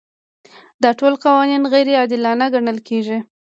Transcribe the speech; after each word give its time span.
دا 0.83 0.89
ټول 0.99 1.13
قوانین 1.23 1.63
غیر 1.73 1.87
عادلانه 1.99 2.45
ګڼل 2.53 2.77
کیږي. 2.87 3.17